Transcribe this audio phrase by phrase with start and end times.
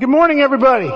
[0.00, 0.90] Good morning, everybody.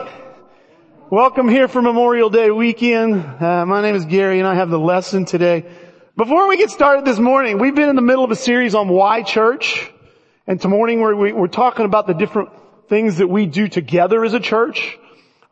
[1.11, 3.15] Welcome here for Memorial Day weekend.
[3.15, 5.67] Uh, my name is Gary and I have the lesson today.
[6.17, 8.89] Before we get started this morning, we've been in the middle of a series on
[8.89, 9.93] why church.
[10.47, 12.49] And tomorrow morning we're, we're talking about the different
[12.89, 14.97] things that we do together as a church.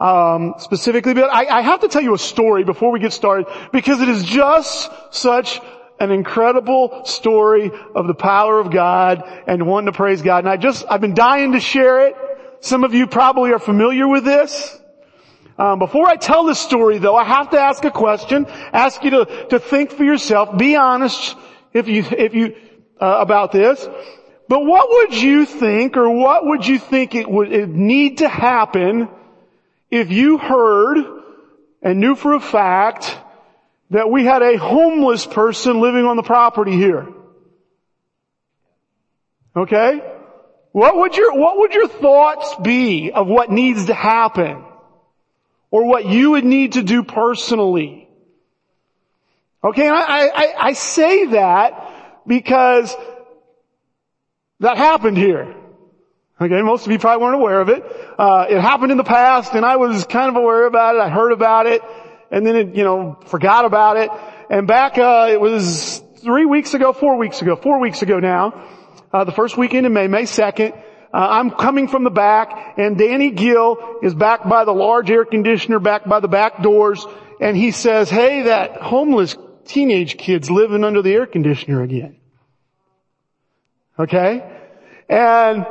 [0.01, 3.47] Um, specifically, but I, I have to tell you a story before we get started
[3.73, 5.61] because it is just such
[6.01, 10.39] an incredible story of the power of God and one to praise God.
[10.39, 12.17] And I just, I've been dying to share it.
[12.65, 14.75] Some of you probably are familiar with this.
[15.59, 19.11] Um, before I tell this story though, I have to ask a question, ask you
[19.11, 21.37] to, to think for yourself, be honest
[21.75, 22.57] if you, if you,
[22.99, 23.87] uh, about this.
[24.49, 28.31] But what would you think or what would you think it would it need to
[28.31, 29.11] happen
[29.91, 31.05] if you heard
[31.83, 33.15] and knew for a fact
[33.91, 37.09] that we had a homeless person living on the property here?
[39.55, 40.14] Okay?
[40.75, 44.65] What would your, what would your thoughts be of what needs to happen?
[45.75, 48.09] or what you would need to do personally.
[49.65, 52.95] Okay, and I, I, I say that because
[54.61, 55.53] that happened here.
[56.41, 57.83] Okay, most of you probably weren't aware of it.
[58.17, 61.01] Uh, it happened in the past and I was kind of aware about it.
[61.01, 61.83] I heard about it
[62.31, 64.11] and then it, you know, forgot about it.
[64.51, 68.65] And back, uh, it was three weeks ago, four weeks ago, four weeks ago now,
[69.15, 72.99] uh, the first weekend in May, May 2nd, uh, I'm coming from the back and
[72.99, 77.07] Danny Gill is back by the large air conditioner, back by the back doors,
[77.41, 79.37] and he says, hey, that homeless
[79.67, 82.17] teenage kid's living under the air conditioner again.
[84.01, 84.43] Okay?
[85.09, 85.65] And,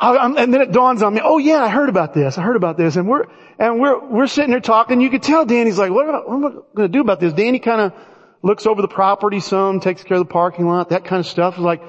[0.00, 2.56] I, and then it dawns on me, oh yeah, I heard about this, I heard
[2.56, 5.92] about this, and we're, and we're, we're sitting there talking, you could tell Danny's like,
[5.92, 7.32] what, what am I gonna do about this?
[7.34, 7.94] Danny kinda
[8.42, 11.54] looks over the property some, takes care of the parking lot, that kind of stuff,
[11.54, 11.82] is like,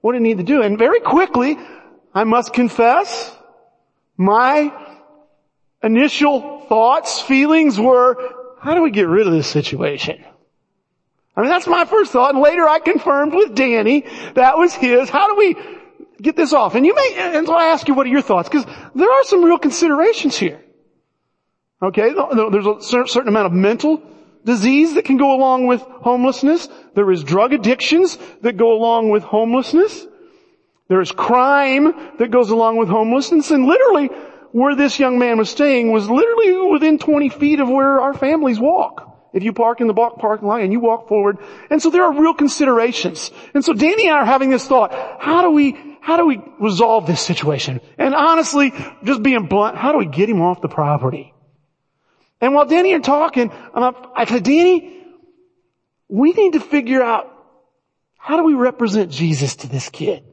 [0.00, 0.62] what do you need to do?
[0.62, 1.58] And very quickly,
[2.14, 3.36] I must confess,
[4.16, 4.72] my
[5.82, 8.16] initial thoughts, feelings were,
[8.60, 10.24] how do we get rid of this situation?
[11.36, 14.04] I mean, that's my first thought, and later I confirmed with Danny,
[14.34, 15.56] that was his, how do we
[16.20, 16.74] get this off?
[16.74, 18.48] And you may, and so I ask you, what are your thoughts?
[18.48, 20.60] Because there are some real considerations here.
[21.82, 24.02] Okay, there's a certain amount of mental
[24.44, 26.68] disease that can go along with homelessness.
[26.94, 30.06] There is drug addictions that go along with homelessness.
[30.88, 34.08] There is crime that goes along with homelessness and literally
[34.52, 38.58] where this young man was staying was literally within 20 feet of where our families
[38.58, 39.06] walk.
[39.32, 41.38] If you park in the parking lot and you walk forward.
[41.70, 43.30] And so there are real considerations.
[43.54, 46.40] And so Danny and I are having this thought, how do we, how do we
[46.58, 47.80] resolve this situation?
[47.96, 48.72] And honestly,
[49.04, 51.32] just being blunt, how do we get him off the property?
[52.40, 55.04] And while Danny and talking, I'm up, I said, Danny,
[56.08, 57.30] we need to figure out
[58.18, 60.24] how do we represent Jesus to this kid?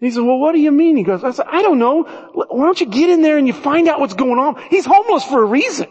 [0.00, 0.96] he said, well, what do you mean?
[0.96, 2.04] He goes, I said, I don't know.
[2.32, 4.62] Why don't you get in there and you find out what's going on?
[4.70, 5.88] He's homeless for a reason.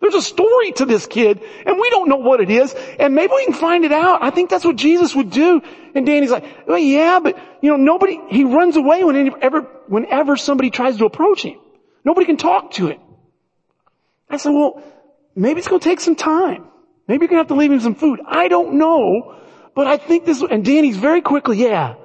[0.00, 3.32] There's a story to this kid and we don't know what it is and maybe
[3.32, 4.20] we can find it out.
[4.20, 5.62] I think that's what Jesus would do.
[5.94, 10.70] And Danny's like, well, yeah, but you know, nobody, he runs away whenever, whenever somebody
[10.70, 11.60] tries to approach him.
[12.04, 13.00] Nobody can talk to him.
[14.32, 14.82] I said, well,
[15.36, 16.66] maybe it's going to take some time.
[17.06, 18.20] Maybe you're going to have to leave him some food.
[18.26, 19.36] I don't know,
[19.74, 21.96] but I think this, and Danny's very quickly, yeah,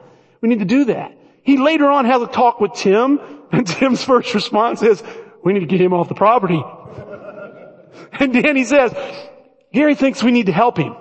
[0.42, 1.18] we need to do that.
[1.44, 3.20] He later on has a talk with Tim,
[3.52, 5.02] and Tim's first response is,
[5.44, 6.62] we need to get him off the property.
[8.20, 8.94] And Danny says,
[9.74, 10.94] Gary thinks we need to help him.
[10.94, 10.96] And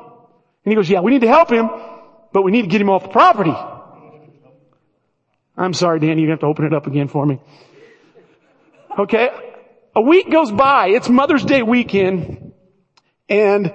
[0.65, 1.71] he goes, yeah, we need to help him,
[2.33, 3.55] but we need to get him off the property.
[5.57, 7.39] I'm sorry, Danny, you have to open it up again for me.
[8.99, 9.31] Okay.
[9.97, 10.89] A week goes by.
[10.89, 12.53] It's Mother's Day weekend
[13.31, 13.73] and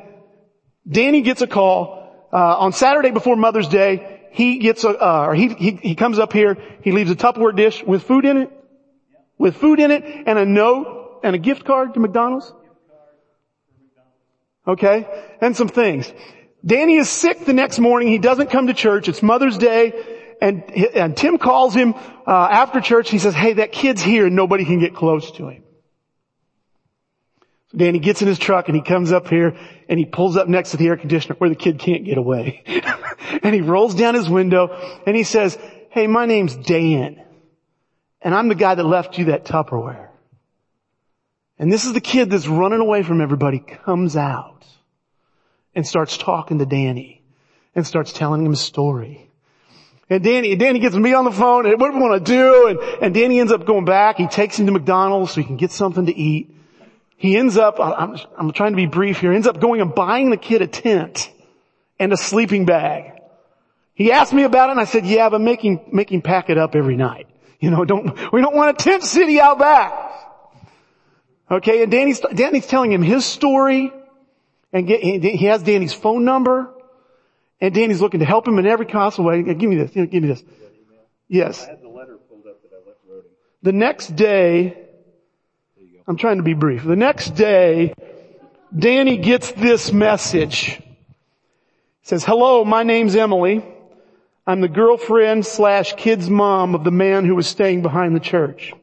[0.88, 5.34] Danny gets a call, uh, on Saturday before Mother's Day he gets a, uh, or
[5.34, 8.52] he, he, he comes up here, he leaves a Tupperware dish with food in it,
[9.40, 12.54] with food in it, and a note, and a gift card to McDonald's.
[14.68, 15.08] Okay?
[15.42, 16.14] And some things.
[16.64, 20.70] Danny is sick the next morning, he doesn't come to church, it's Mother's Day, and,
[20.72, 21.96] and Tim calls him,
[22.28, 25.50] uh, after church, he says, hey, that kid's here and nobody can get close to
[25.50, 25.64] him.
[27.76, 29.58] Danny gets in his truck and he comes up here
[29.88, 32.64] and he pulls up next to the air conditioner where the kid can't get away.
[33.44, 34.68] and he rolls down his window
[35.06, 35.58] and he says,
[35.90, 37.22] hey, my name's Dan.
[38.22, 40.10] And I'm the guy that left you that Tupperware.
[41.58, 44.66] And this is the kid that's running away from everybody comes out
[45.74, 47.22] and starts talking to Danny
[47.74, 49.30] and starts telling him a story.
[50.10, 52.68] And Danny, Danny gets me on the phone and what do we want to do?
[52.68, 54.18] And, and Danny ends up going back.
[54.18, 56.54] He takes him to McDonald's so he can get something to eat.
[57.22, 60.32] He ends up, I'm, I'm trying to be brief here, ends up going and buying
[60.32, 61.30] the kid a tent
[62.00, 63.22] and a sleeping bag.
[63.94, 66.50] He asked me about it and I said, yeah, but make him, make him pack
[66.50, 67.28] it up every night.
[67.60, 69.94] You know, don't, we don't want a tent city out back.
[71.52, 73.94] Okay, and Danny's, Danny's telling him his story,
[74.74, 76.74] and get, he has Danny's phone number,
[77.60, 79.44] and Danny's looking to help him in every possible way.
[79.44, 80.44] Give me this, give me this.
[81.28, 81.68] Yes.
[83.62, 84.88] The next day,
[86.08, 86.84] I'm trying to be brief.
[86.84, 87.94] The next day,
[88.78, 90.78] Danny gets this message.
[90.78, 90.84] He
[92.02, 93.64] says, hello, my name's Emily.
[94.48, 98.74] I'm the girlfriend slash kid's mom of the man who was staying behind the church.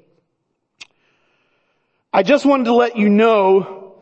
[2.13, 3.97] I just wanted to let you know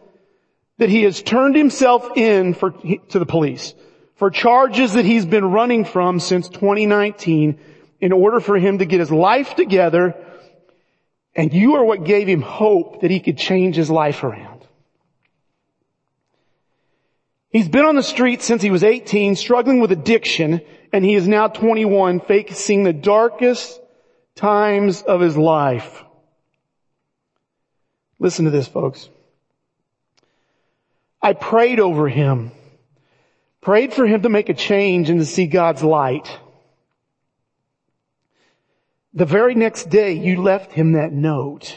[0.78, 3.74] that he has turned himself in for, to the police
[4.16, 7.58] for charges that he's been running from since 2019
[8.00, 10.14] in order for him to get his life together
[11.36, 14.66] and you are what gave him hope that he could change his life around.
[17.50, 20.62] He's been on the street since he was 18, struggling with addiction,
[20.92, 23.80] and he is now 21, facing the darkest
[24.34, 26.02] times of his life.
[28.18, 29.08] Listen to this, folks.
[31.20, 32.50] I prayed over him,
[33.60, 36.38] prayed for him to make a change and to see God's light.
[39.16, 41.74] The very next day you left him that note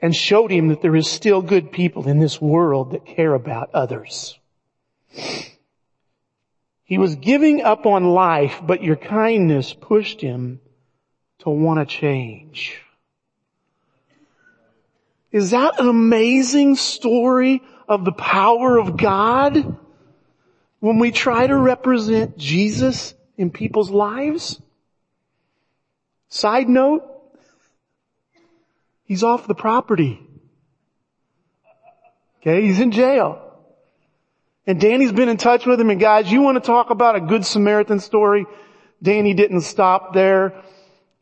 [0.00, 3.70] and showed him that there is still good people in this world that care about
[3.72, 4.36] others.
[6.82, 10.60] He was giving up on life, but your kindness pushed him
[11.38, 12.82] to want to change.
[15.30, 19.78] Is that an amazing story of the power of God
[20.80, 24.60] when we try to represent Jesus in people's lives?
[26.34, 27.04] Side note,
[29.04, 30.20] he's off the property.
[32.40, 33.40] Okay, he's in jail.
[34.66, 37.20] And Danny's been in touch with him and guys, you want to talk about a
[37.20, 38.46] good Samaritan story?
[39.00, 40.60] Danny didn't stop there.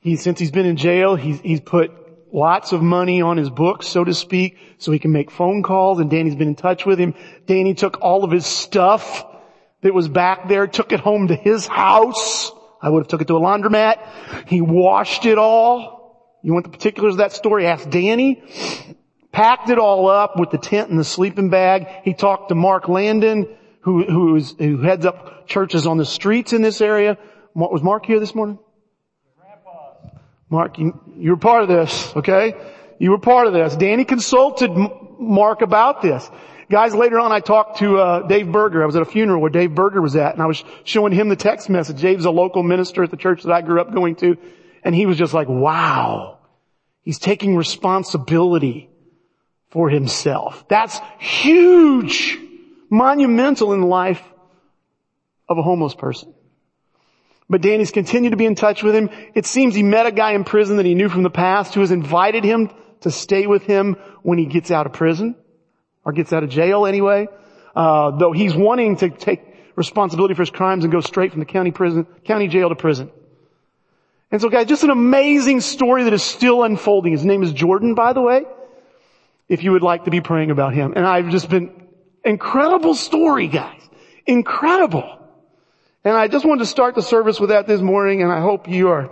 [0.00, 1.92] He, since he's been in jail, he's, he's put
[2.32, 6.00] lots of money on his books, so to speak, so he can make phone calls
[6.00, 7.12] and Danny's been in touch with him.
[7.44, 9.26] Danny took all of his stuff
[9.82, 12.50] that was back there, took it home to his house
[12.82, 14.48] I would have took it to a laundromat.
[14.48, 16.38] He washed it all.
[16.42, 17.66] You want the particulars of that story?
[17.66, 18.42] Ask Danny.
[19.30, 21.86] Packed it all up with the tent and the sleeping bag.
[22.02, 23.48] He talked to Mark Landon,
[23.80, 27.16] who, who, is, who heads up churches on the streets in this area.
[27.54, 28.58] Was Mark here this morning?
[30.50, 32.54] Mark, you, you were part of this, okay?
[32.98, 33.74] You were part of this.
[33.74, 34.70] Danny consulted
[35.18, 36.28] Mark about this.
[36.72, 38.82] Guys, later on I talked to uh, Dave Berger.
[38.82, 41.28] I was at a funeral where Dave Berger was at, and I was showing him
[41.28, 42.00] the text message.
[42.00, 44.38] Dave's a local minister at the church that I grew up going to,
[44.82, 46.38] and he was just like, wow.
[47.02, 48.88] He's taking responsibility
[49.68, 50.64] for himself.
[50.68, 52.38] That's huge,
[52.88, 54.22] monumental in the life
[55.50, 56.32] of a homeless person.
[57.50, 59.10] But Danny's continued to be in touch with him.
[59.34, 61.80] It seems he met a guy in prison that he knew from the past who
[61.80, 62.70] has invited him
[63.02, 65.36] to stay with him when he gets out of prison
[66.04, 67.28] or gets out of jail anyway.
[67.74, 69.40] Uh, though he's wanting to take
[69.76, 73.10] responsibility for his crimes and go straight from the county prison, county jail to prison.
[74.30, 77.12] And so guys, just an amazing story that is still unfolding.
[77.12, 78.44] His name is Jordan, by the way,
[79.48, 80.94] if you would like to be praying about him.
[80.96, 81.70] And I've just been,
[82.24, 83.80] incredible story, guys.
[84.26, 85.18] Incredible.
[86.04, 88.68] And I just wanted to start the service with that this morning, and I hope
[88.68, 89.10] you are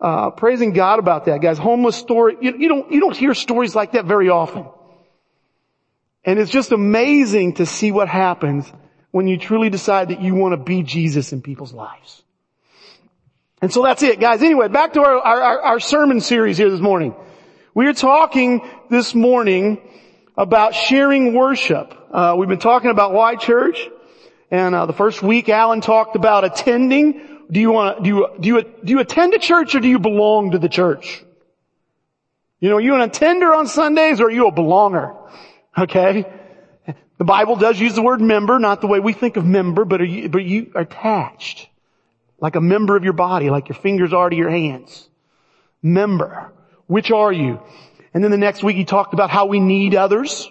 [0.00, 1.58] uh, praising God about that, guys.
[1.58, 2.36] Homeless story.
[2.40, 4.66] You, you don't you don't hear stories like that very often.
[6.26, 8.70] And it's just amazing to see what happens
[9.12, 12.22] when you truly decide that you want to be Jesus in people's lives.
[13.62, 14.42] And so that's it, guys.
[14.42, 17.14] Anyway, back to our, our, our sermon series here this morning.
[17.74, 19.80] We are talking this morning
[20.36, 21.94] about sharing worship.
[22.10, 23.88] Uh, we've been talking about why church,
[24.50, 27.44] and uh, the first week Alan talked about attending.
[27.50, 29.98] Do you want do you do you do you attend a church or do you
[29.98, 31.22] belong to the church?
[32.60, 35.16] You know, are you an attender on Sundays or are you a belonger?
[35.78, 36.24] Okay?
[37.18, 40.00] The Bible does use the word member, not the way we think of member, but
[40.00, 41.68] are you, but you are attached.
[42.38, 45.08] Like a member of your body, like your fingers are to your hands.
[45.82, 46.52] Member.
[46.86, 47.60] Which are you?
[48.12, 50.50] And then the next week he talked about how we need others.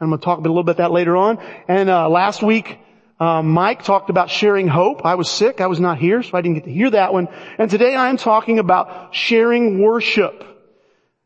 [0.00, 1.38] I'm going to talk a little bit about that later on.
[1.68, 2.78] And uh, last week,
[3.18, 5.04] uh, Mike talked about sharing hope.
[5.04, 5.60] I was sick.
[5.60, 7.28] I was not here, so I didn't get to hear that one.
[7.58, 10.42] And today I am talking about sharing worship.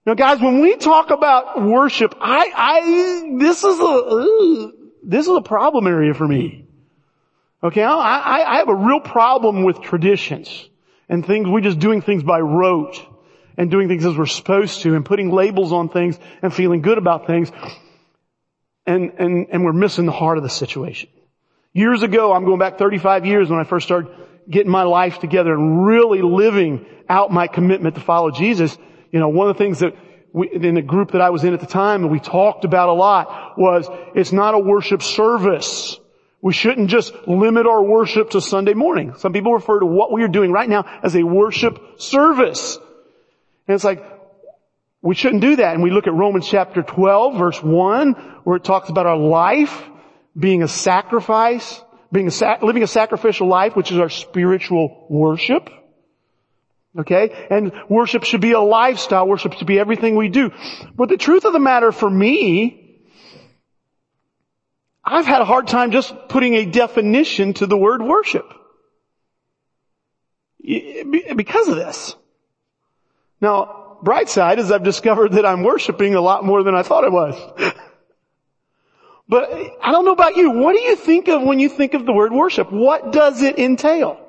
[0.06, 5.40] Now guys, when we talk about worship, I, I, this is a, this is a
[5.40, 6.66] problem area for me.
[7.62, 10.68] Okay, I, I have a real problem with traditions
[11.08, 13.00] and things, we just doing things by rote
[13.56, 16.98] and doing things as we're supposed to and putting labels on things and feeling good
[16.98, 17.50] about things
[18.86, 21.08] and, and, and we're missing the heart of the situation.
[21.72, 24.12] Years ago, I'm going back 35 years when I first started
[24.48, 28.76] getting my life together and really living out my commitment to follow Jesus,
[29.14, 29.94] you know, one of the things that
[30.32, 32.88] we, in the group that I was in at the time and we talked about
[32.88, 36.00] a lot was it's not a worship service.
[36.42, 39.14] We shouldn't just limit our worship to Sunday morning.
[39.18, 42.76] Some people refer to what we are doing right now as a worship service.
[43.68, 44.04] And it's like,
[45.00, 45.74] we shouldn't do that.
[45.74, 49.80] And we look at Romans chapter 12 verse 1 where it talks about our life
[50.36, 51.80] being a sacrifice,
[52.10, 55.70] being a living a sacrificial life, which is our spiritual worship.
[56.98, 57.46] Okay?
[57.50, 59.26] And worship should be a lifestyle.
[59.26, 60.52] Worship should be everything we do.
[60.94, 63.00] But the truth of the matter for me,
[65.04, 68.46] I've had a hard time just putting a definition to the word worship.
[70.62, 72.14] Because of this.
[73.40, 77.04] Now, bright side is I've discovered that I'm worshiping a lot more than I thought
[77.04, 77.34] I was.
[79.28, 80.52] but I don't know about you.
[80.52, 82.72] What do you think of when you think of the word worship?
[82.72, 84.20] What does it entail?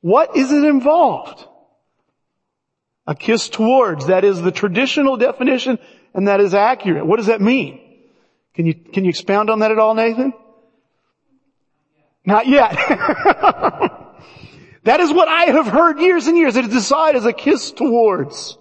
[0.00, 1.44] What is it involved?
[3.08, 4.08] A kiss towards.
[4.08, 5.78] That is the traditional definition
[6.12, 7.06] and that is accurate.
[7.06, 7.80] What does that mean?
[8.54, 10.34] Can you, can you expound on that at all, Nathan?
[12.26, 12.72] Not yet.
[14.84, 16.56] that is what I have heard years and years.
[16.56, 18.58] It is decided as a kiss towards.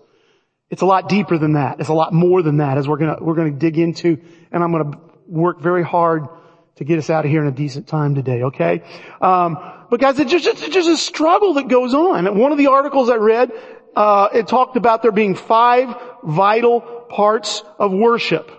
[0.70, 1.82] It's a lot deeper than that.
[1.82, 4.72] It's a lot more than that as we're gonna, we're gonna dig into and I'm
[4.72, 6.30] gonna work very hard
[6.78, 8.84] to get us out of here in a decent time today, okay?
[9.20, 9.58] Um,
[9.90, 12.38] but guys, it's just, it's just a struggle that goes on.
[12.38, 13.52] One of the articles I read,
[13.98, 18.52] uh, it talked about there being five vital parts of worship.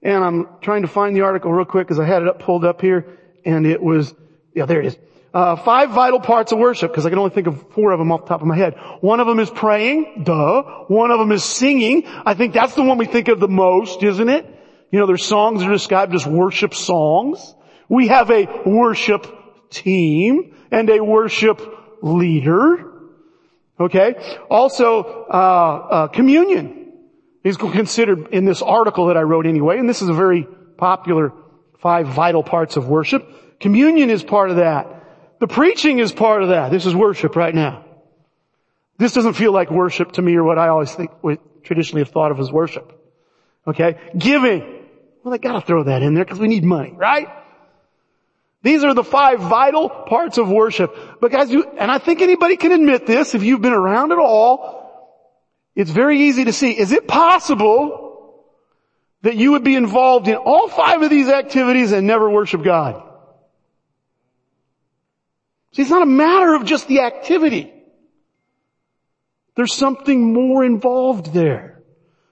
[0.00, 2.64] And I'm trying to find the article real quick because I had it up, pulled
[2.64, 4.14] up here, and it was,
[4.54, 4.98] yeah, there it is.
[5.34, 8.12] Uh, five vital parts of worship, because I can only think of four of them
[8.12, 8.76] off the top of my head.
[9.00, 10.62] One of them is praying, duh.
[10.86, 12.06] One of them is singing.
[12.06, 14.46] I think that's the one we think of the most, isn't it?
[14.92, 17.56] You know, there's songs are described as worship songs.
[17.88, 19.26] We have a worship
[19.70, 21.60] team and a worship
[22.02, 22.89] leader.
[23.80, 24.14] Okay.
[24.50, 26.92] Also, uh, uh, communion
[27.42, 30.46] is considered in this article that I wrote anyway, and this is a very
[30.76, 31.32] popular
[31.78, 33.58] five vital parts of worship.
[33.58, 34.86] Communion is part of that.
[35.38, 36.70] The preaching is part of that.
[36.70, 37.84] This is worship right now.
[38.98, 42.10] This doesn't feel like worship to me or what I always think, would traditionally have
[42.10, 42.92] thought of as worship.
[43.66, 43.96] Okay?
[44.16, 44.60] Giving.
[45.24, 47.28] Well, they gotta throw that in there because we need money, right?
[48.62, 50.94] These are the five vital parts of worship.
[51.20, 54.18] But guys, you, and I think anybody can admit this, if you've been around at
[54.18, 54.80] all,
[55.74, 56.78] it's very easy to see.
[56.78, 58.44] Is it possible
[59.22, 63.02] that you would be involved in all five of these activities and never worship God?
[65.72, 67.72] See, it's not a matter of just the activity.
[69.54, 71.82] There's something more involved there.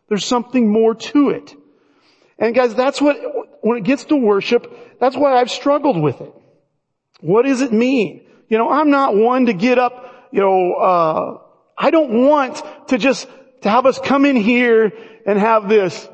[0.09, 1.55] There's something more to it.
[2.39, 3.17] And guys, that's what,
[3.63, 6.33] when it gets to worship, that's why I've struggled with it.
[7.21, 8.27] What does it mean?
[8.49, 11.39] You know, I'm not one to get up, you know, uh,
[11.77, 13.29] I don't want to just,
[13.63, 14.93] to have us come in here
[15.27, 16.09] and have this,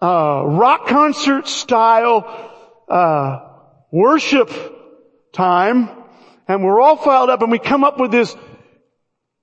[0.00, 2.50] uh, rock concert style,
[2.88, 3.40] uh,
[3.90, 4.50] worship
[5.32, 5.90] time,
[6.48, 8.34] and we're all filed up and we come up with this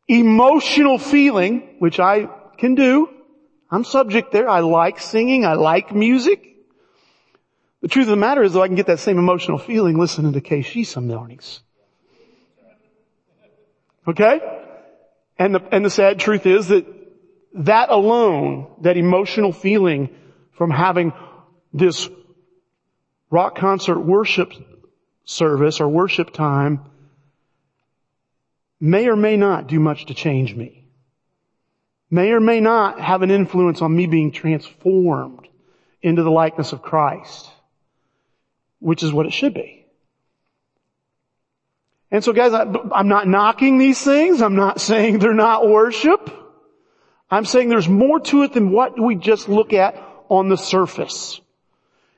[0.07, 3.09] emotional feeling, which I can do,
[3.69, 4.49] I'm subject there.
[4.49, 5.45] I like singing.
[5.45, 6.56] I like music.
[7.81, 10.33] The truth of the matter is though I can get that same emotional feeling listening
[10.33, 11.61] to KC some mornings.
[14.07, 14.39] Okay?
[15.37, 16.85] And the, and the sad truth is that
[17.53, 20.09] that alone, that emotional feeling
[20.53, 21.13] from having
[21.73, 22.09] this
[23.29, 24.53] rock concert worship
[25.25, 26.81] service or worship time
[28.79, 30.77] may or may not do much to change me
[32.09, 35.47] may or may not have an influence on me being transformed
[36.01, 37.49] into the likeness of Christ,
[38.79, 39.85] which is what it should be.
[42.09, 42.61] And so guys, I,
[42.99, 44.41] am not knocking these things.
[44.41, 46.31] I'm not saying they're not worship.
[47.29, 51.41] I'm saying there's more to it than what we just look at on the surface.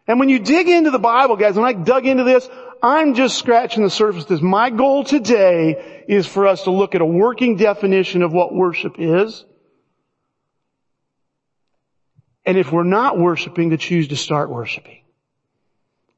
[0.08, 2.48] And when you dig into the Bible, guys, when I dug into this,
[2.82, 4.26] I'm just scratching the surface.
[4.26, 8.54] This my goal today is for us to look at a working definition of what
[8.54, 9.46] worship is
[12.50, 14.99] and if we're not worshiping, to choose to start worshiping.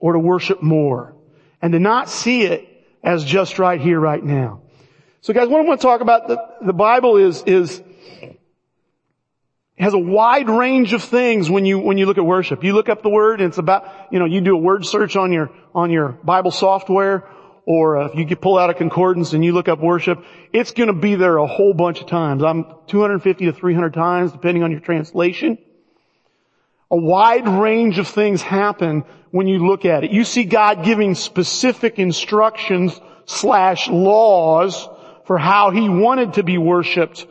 [0.02, 1.16] Or to worship more.
[1.62, 2.68] And to not see it
[3.02, 4.64] as just right here, right now.
[5.22, 7.82] So guys, what I want to talk about, the, the Bible is, is,
[9.78, 12.64] has a wide range of things when you, when you look at worship.
[12.64, 15.16] You look up the word and it's about, you know, you do a word search
[15.16, 17.30] on your, on your Bible software
[17.66, 20.94] or if you pull out a concordance and you look up worship, it's going to
[20.94, 22.44] be there a whole bunch of times.
[22.44, 25.58] I'm 250 to 300 times depending on your translation.
[26.92, 30.12] A wide range of things happen when you look at it.
[30.12, 34.90] You see God giving specific instructions slash laws
[35.26, 37.26] for how he wanted to be worshipped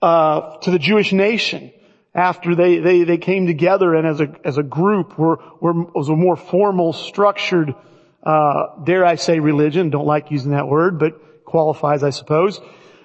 [0.00, 1.72] uh, to the Jewish nation
[2.14, 6.08] after they, they, they came together and as a, as a group were, were, was
[6.08, 7.74] a more formal, structured,
[8.22, 12.60] uh, dare I say religion, don't like using that word, but qualifies, I suppose.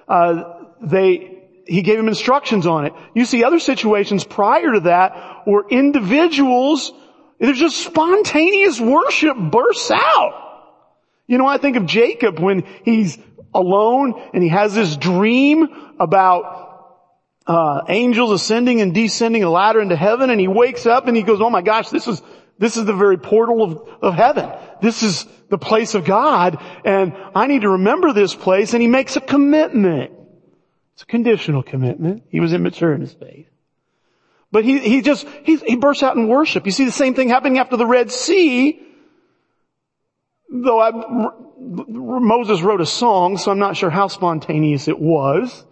[0.08, 1.35] Uh, they,
[1.68, 2.94] he gave him instructions on it.
[3.14, 6.92] You see other situations prior to that where individuals,
[7.40, 10.42] there's just spontaneous worship bursts out.
[11.28, 13.18] You know, I think of Jacob when he's
[13.54, 15.68] alone and he has this dream
[16.00, 16.66] about
[17.48, 21.24] uh, angels ascending and descending a ladder into heaven and he wakes up and he
[21.24, 22.22] goes, oh my gosh, this is,
[22.60, 24.52] this is the very portal of, of heaven.
[24.82, 28.88] This is the place of God and I need to remember this place and he
[28.88, 30.15] makes a commitment.
[30.96, 32.24] It's a conditional commitment.
[32.30, 33.50] He was immature in his faith.
[34.50, 36.66] But he, he just, he, he bursts out in worship.
[36.66, 38.82] You see the same thing happening after the Red Sea.
[40.50, 40.92] Though I,
[41.60, 45.66] Moses wrote a song, so I'm not sure how spontaneous it was.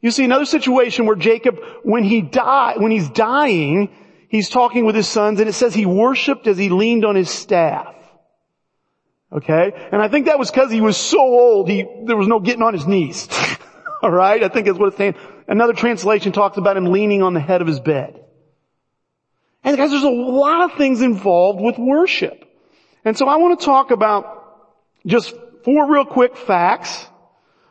[0.00, 3.90] You see another situation where Jacob, when he die, when he's dying,
[4.28, 7.28] he's talking with his sons and it says he worshiped as he leaned on his
[7.28, 7.96] staff.
[9.32, 9.72] Okay?
[9.90, 12.62] And I think that was because he was so old, he, there was no getting
[12.62, 13.28] on his knees.
[14.02, 14.42] Alright?
[14.42, 15.14] I think that's what it's saying.
[15.46, 18.24] Another translation talks about him leaning on the head of his bed.
[19.62, 22.44] And guys, there's a lot of things involved with worship.
[23.04, 24.40] And so I want to talk about
[25.06, 27.06] just four real quick facts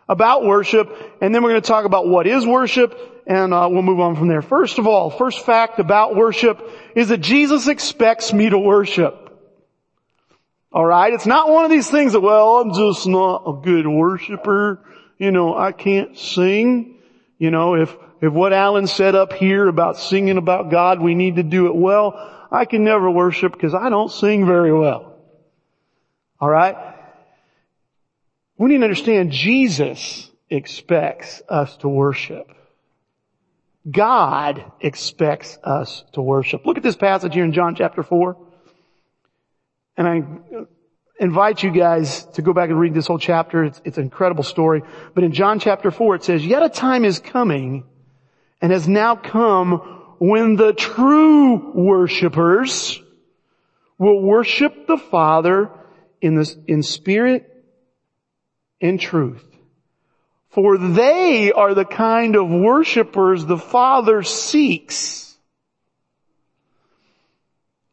[0.08, 0.90] about worship,
[1.22, 4.16] and then we're going to talk about what is worship, and uh, we'll move on
[4.16, 4.42] from there.
[4.42, 6.60] First of all, first fact about worship
[6.96, 9.28] is that Jesus expects me to worship.
[10.74, 11.14] Alright?
[11.14, 14.84] It's not one of these things that, well, I'm just not a good worshiper.
[15.20, 16.96] You know, I can't sing.
[17.38, 21.36] You know, if, if what Alan said up here about singing about God, we need
[21.36, 25.14] to do it well, I can never worship because I don't sing very well.
[26.42, 26.78] Alright?
[28.58, 32.52] We need to understand Jesus expects us to worship.
[33.90, 36.66] God expects us to worship.
[36.66, 38.38] Look at this passage here in John chapter 4.
[39.98, 40.24] And I
[41.20, 43.66] invite you guys to go back and read this whole chapter.
[43.66, 44.82] It's, it's an incredible story.
[45.14, 47.84] But in John chapter 4 it says, Yet a time is coming
[48.62, 49.80] and has now come
[50.20, 53.02] when the true worshipers
[53.98, 55.70] will worship the Father
[56.22, 57.46] in, the, in spirit
[58.80, 59.44] in truth.
[60.50, 65.29] For they are the kind of worshipers the Father seeks.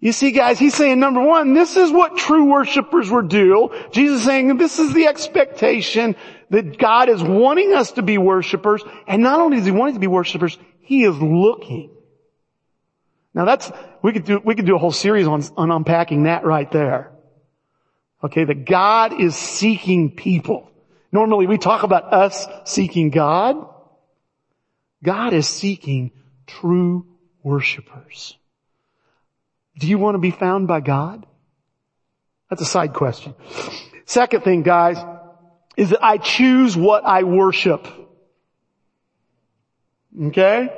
[0.06, 3.70] You see guys, he's saying number one, this is what true worshipers would do.
[3.90, 6.14] Jesus saying this is the expectation
[6.50, 8.84] that God is wanting us to be worshipers.
[9.08, 11.90] And not only is he wanting to be worshipers, he is looking.
[13.34, 16.44] Now that's, we could do, we could do a whole series on, on unpacking that
[16.44, 17.10] right there.
[18.22, 20.70] Okay, that God is seeking people.
[21.10, 23.56] Normally we talk about us seeking God.
[25.02, 26.12] God is seeking
[26.46, 27.06] true
[27.42, 28.38] worshipers.
[29.78, 31.26] Do you want to be found by God?
[32.50, 33.34] That's a side question.
[34.04, 34.98] Second thing, guys,
[35.76, 37.86] is that I choose what I worship.
[40.20, 40.68] Okay?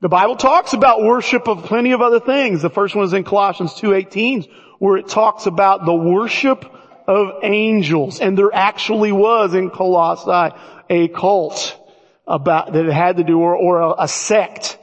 [0.00, 2.62] The Bible talks about worship of plenty of other things.
[2.62, 6.64] The first one is in Colossians 2.18 where it talks about the worship
[7.06, 8.20] of angels.
[8.20, 10.56] And there actually was in Colossae
[10.90, 11.78] a cult
[12.26, 14.78] about, that had to do, or, or a, a sect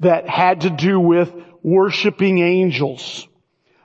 [0.00, 1.32] that had to do with
[1.68, 3.26] worshiping angels.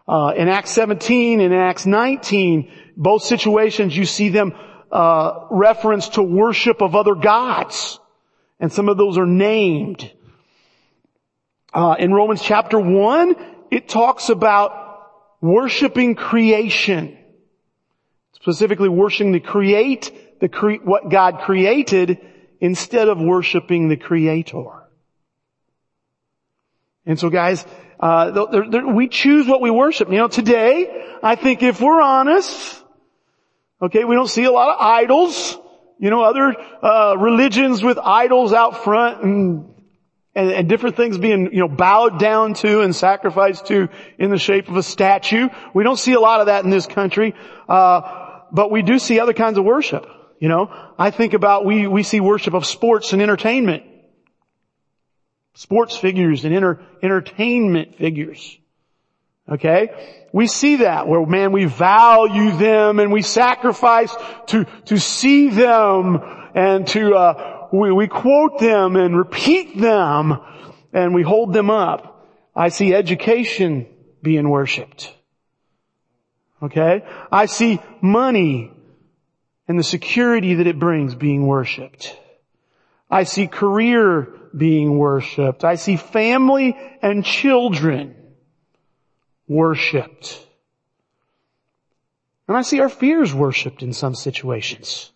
[0.07, 4.53] Uh, in Acts 17 and Acts 19, both situations you see them
[4.91, 7.99] uh, reference to worship of other gods,
[8.59, 10.11] and some of those are named.
[11.73, 13.35] Uh, in Romans chapter one,
[13.71, 15.09] it talks about
[15.41, 17.17] worshiping creation
[18.43, 22.19] specifically worshiping the create, the cre- what God created
[22.59, 24.82] instead of worshiping the creator.
[27.05, 27.65] And so guys,
[27.99, 30.09] uh, they're, they're, we choose what we worship.
[30.09, 32.83] You know, today, I think if we're honest,
[33.81, 35.57] okay, we don't see a lot of idols.
[35.99, 39.69] You know, other uh, religions with idols out front and
[40.35, 44.39] and, and, different things being, you know, bowed down to and sacrificed to in the
[44.39, 45.47] shape of a statue.
[45.75, 47.35] We don't see a lot of that in this country.
[47.69, 50.07] Uh, but we do see other kinds of worship.
[50.39, 53.83] You know, I think about we, we see worship of sports and entertainment.
[55.55, 58.57] Sports figures and enter, entertainment figures.
[59.49, 60.25] Okay?
[60.31, 64.15] We see that where man, we value them and we sacrifice
[64.47, 66.19] to, to see them
[66.55, 70.39] and to, uh, we, we quote them and repeat them
[70.91, 72.27] and we hold them up.
[72.55, 73.87] I see education
[74.21, 75.13] being worshiped.
[76.61, 77.03] Okay?
[77.31, 78.71] I see money
[79.67, 82.17] and the security that it brings being worshiped.
[83.13, 85.63] I see career being worshiped.
[85.63, 88.15] I see family and children
[89.47, 90.43] worshiped.
[92.47, 95.11] And I see our fears worshiped in some situations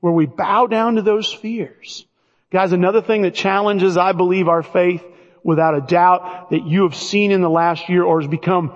[0.00, 2.04] where we bow down to those fears.
[2.50, 5.04] Guys, another thing that challenges, I believe, our faith
[5.44, 8.72] without a doubt that you have seen in the last year or has become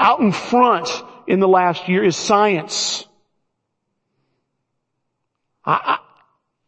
[0.00, 0.90] out in front
[1.28, 3.06] in the last year is science.
[5.64, 6.00] I,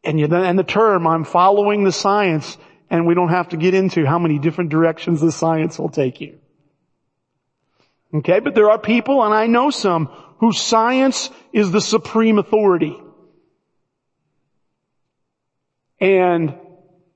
[0.05, 2.57] and, you, and the term, I'm following the science,
[2.91, 6.21] and we don't have to get into how many different directions the science will take
[6.21, 6.39] you.
[8.15, 10.07] Okay, but there are people, and I know some,
[10.39, 12.97] whose science is the supreme authority.
[16.01, 16.55] And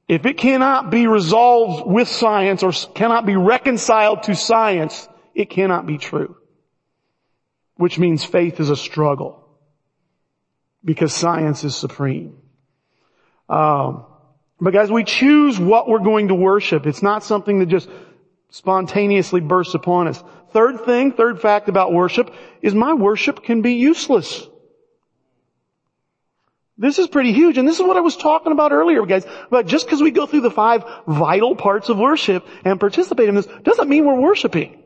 [0.08, 5.86] if it cannot be resolved with science or cannot be reconciled to science, it cannot
[5.86, 6.36] be true.
[7.76, 9.46] Which means faith is a struggle.
[10.84, 12.38] Because science is supreme.
[13.48, 14.04] Um,
[14.60, 16.86] but guys, we choose what we're going to worship.
[16.86, 17.88] It's not something that just
[18.50, 20.22] spontaneously bursts upon us.
[20.52, 24.46] Third thing, third fact about worship is my worship can be useless.
[26.76, 29.26] This is pretty huge, and this is what I was talking about earlier, guys.
[29.50, 33.34] But just because we go through the five vital parts of worship and participate in
[33.34, 34.80] this, doesn't mean we're worshiping.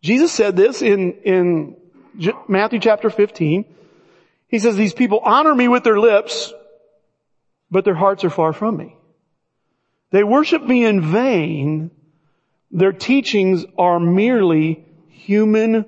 [0.00, 1.76] Jesus said this in, in
[2.48, 3.66] Matthew chapter 15.
[4.48, 6.54] He says, these people honor me with their lips,
[7.70, 8.96] but their hearts are far from me.
[10.10, 11.90] They worship me in vain.
[12.70, 15.84] Their teachings are merely human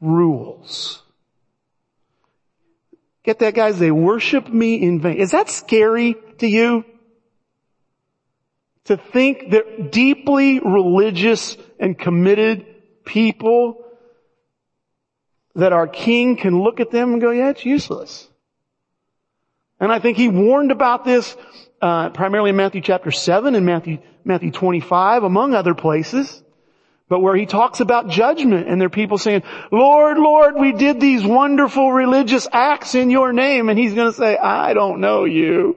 [0.00, 1.02] rules.
[3.22, 3.78] Get that guys?
[3.78, 5.18] They worship me in vain.
[5.18, 6.84] Is that scary to you?
[8.84, 12.66] To think that deeply religious and committed
[13.04, 13.84] people
[15.54, 18.29] that our king can look at them and go, yeah, it's useless.
[19.80, 21.36] And I think he warned about this
[21.80, 26.42] uh, primarily in Matthew chapter 7 and Matthew, Matthew 25, among other places.
[27.08, 31.00] But where he talks about judgment and there are people saying, Lord, Lord, we did
[31.00, 33.68] these wonderful religious acts in your name.
[33.68, 35.76] And he's going to say, I don't know you.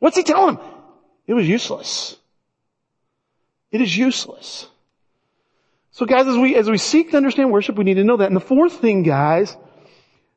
[0.00, 0.64] What's he telling them?
[1.26, 2.16] It was useless.
[3.70, 4.68] It is useless.
[5.92, 8.26] So guys, as we, as we seek to understand worship, we need to know that.
[8.26, 9.56] And the fourth thing, guys,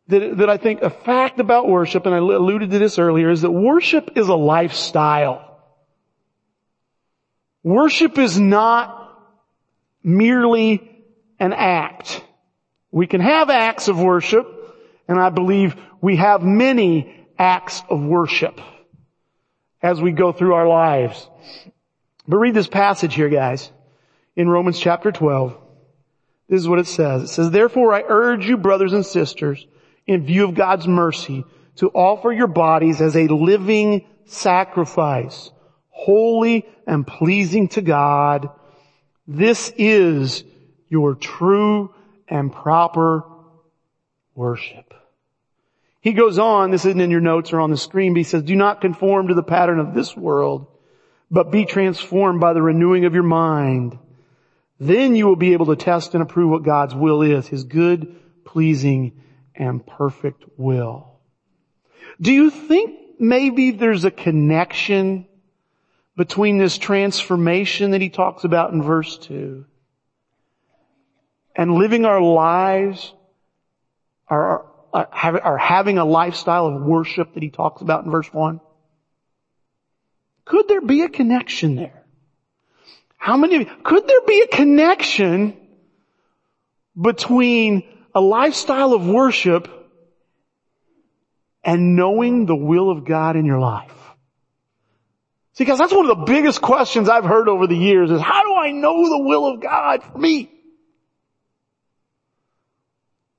[0.07, 3.41] that, that I think a fact about worship, and I alluded to this earlier, is
[3.41, 5.59] that worship is a lifestyle.
[7.63, 8.97] Worship is not
[10.03, 10.89] merely
[11.39, 12.23] an act.
[12.91, 14.47] We can have acts of worship,
[15.07, 18.59] and I believe we have many acts of worship
[19.81, 21.29] as we go through our lives.
[22.27, 23.71] But read this passage here, guys,
[24.35, 25.57] in Romans chapter 12.
[26.49, 27.23] This is what it says.
[27.23, 29.65] It says, Therefore I urge you, brothers and sisters,
[30.07, 31.43] in view of God's mercy
[31.75, 35.51] to offer your bodies as a living sacrifice,
[35.89, 38.49] holy and pleasing to God.
[39.27, 40.43] This is
[40.89, 41.93] your true
[42.27, 43.23] and proper
[44.33, 44.93] worship.
[45.99, 48.43] He goes on, this isn't in your notes or on the screen, but he says,
[48.43, 50.67] do not conform to the pattern of this world,
[51.29, 53.99] but be transformed by the renewing of your mind.
[54.79, 58.15] Then you will be able to test and approve what God's will is, His good,
[58.45, 59.21] pleasing,
[59.57, 61.19] and perfect will.
[62.21, 65.27] Do you think maybe there's a connection
[66.15, 69.65] between this transformation that he talks about in verse 2
[71.55, 73.13] and living our lives,
[74.27, 78.61] our, uh, our, having a lifestyle of worship that he talks about in verse 1?
[80.45, 82.03] Could there be a connection there?
[83.17, 85.57] How many of you, could there be a connection
[86.99, 87.83] between
[88.17, 89.69] a lifestyle of worship
[91.63, 93.93] and knowing the will of God in your life.
[95.53, 98.41] See guys, that's one of the biggest questions I've heard over the years is how
[98.41, 100.49] do I know the will of God for me?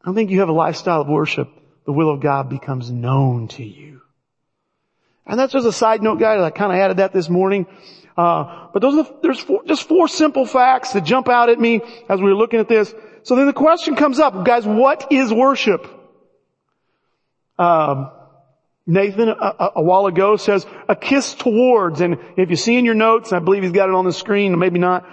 [0.05, 1.49] I think you have a lifestyle of worship,
[1.85, 4.01] the will of God becomes known to you.
[5.27, 6.41] And that's just a side note, guys.
[6.41, 7.67] I kind of added that this morning.
[8.19, 11.81] Uh, but those the, there's four, just four simple facts that jump out at me
[12.09, 12.93] as we were looking at this.
[13.23, 15.87] So then the question comes up, guys, what is worship?
[17.61, 18.11] Um,
[18.89, 22.97] Nathan a, a, while ago says a kiss towards, and if you see in your
[22.97, 25.07] notes, I believe he's got it on the screen, maybe not.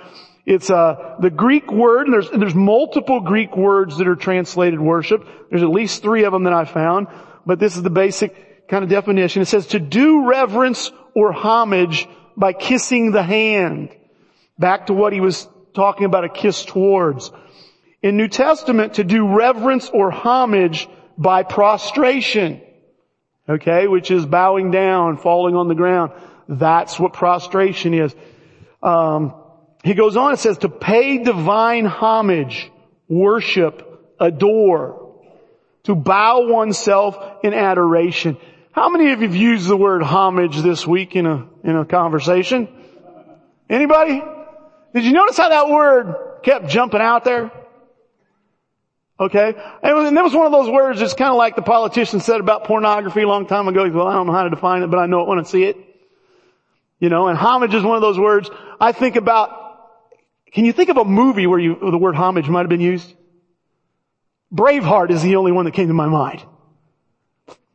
[0.48, 5.28] It's uh, the Greek word, and there's there's multiple Greek words that are translated worship.
[5.52, 7.08] There's at least three of them that I found,
[7.46, 9.44] but this is the basic kind of definition.
[9.44, 13.90] It says to do reverence or homage by kissing the hand.
[14.58, 17.32] Back to what he was talking about a kiss towards.
[18.02, 22.62] In New Testament, to do reverence or homage by prostration.
[23.48, 26.12] Okay, which is bowing down, falling on the ground.
[26.48, 28.16] That's what prostration is.
[28.82, 29.34] Um,
[29.84, 32.72] he goes on, it says to pay divine homage,
[33.08, 35.14] worship, adore,
[35.84, 38.38] to bow oneself in adoration.
[38.76, 41.86] How many of you have used the word homage this week in a, in a
[41.86, 42.68] conversation?
[43.70, 44.22] Anybody?
[44.94, 47.54] Did you notice how that word kept jumping out there?
[49.18, 49.54] Okay?
[49.82, 52.66] And that was one of those words that's kind of like the politician said about
[52.66, 53.90] pornography a long time ago.
[53.90, 55.64] Well, I don't know how to define it, but I know it when I see
[55.64, 55.78] it.
[57.00, 59.52] You know, and homage is one of those words I think about.
[60.52, 63.10] Can you think of a movie where you, the word homage might have been used?
[64.54, 66.44] Braveheart is the only one that came to my mind.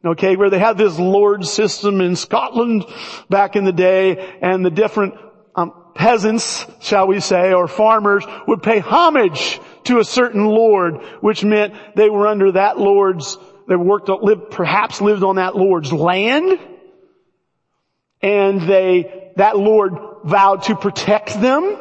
[0.02, 2.86] Okay, where they had this lord system in Scotland
[3.28, 5.14] back in the day and the different
[5.54, 11.44] um, peasants, shall we say, or farmers would pay homage to a certain lord, which
[11.44, 13.36] meant they were under that lord's,
[13.68, 16.58] they worked, lived, perhaps lived on that lord's land,
[18.22, 19.92] and they, that lord
[20.24, 21.76] vowed to protect them,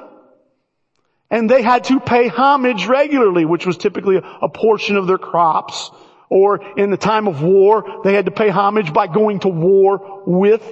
[1.31, 5.89] and they had to pay homage regularly, which was typically a portion of their crops.
[6.29, 10.23] Or in the time of war, they had to pay homage by going to war
[10.25, 10.63] with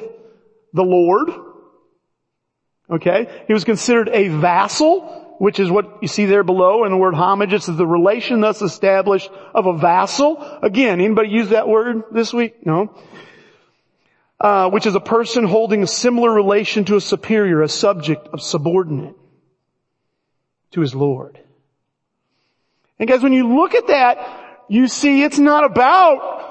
[0.74, 1.30] the Lord.
[2.90, 3.44] Okay?
[3.48, 7.16] He was considered a vassal, which is what you see there below in the word
[7.16, 7.54] homage.
[7.54, 10.38] It's the relation thus established of a vassal.
[10.62, 12.66] Again, anybody use that word this week?
[12.66, 12.96] No.
[14.40, 18.42] Uh, which is a person holding a similar relation to a superior, a subject of
[18.42, 19.16] subordinate
[20.72, 21.40] to his Lord.
[23.00, 26.44] And guys, when you look at that, you see it's not about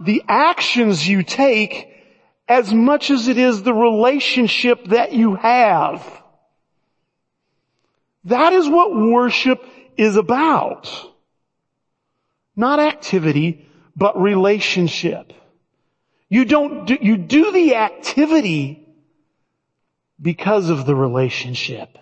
[0.00, 1.88] the actions you take
[2.48, 6.04] as much as it is the relationship that you have.
[8.24, 9.64] That is what worship
[9.96, 10.90] is about.
[12.56, 15.32] Not activity, but relationship.
[16.28, 18.86] You don't do, you do the activity
[20.20, 21.96] because of the relationship.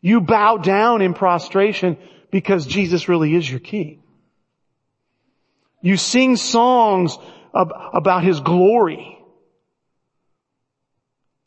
[0.00, 1.96] You bow down in prostration
[2.32, 4.02] because Jesus really is your king.
[5.82, 7.16] You sing songs
[7.54, 9.18] about His glory